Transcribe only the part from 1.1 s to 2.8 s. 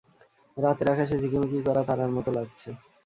ঝিকিমিকি করা তারার মতো লাগছে!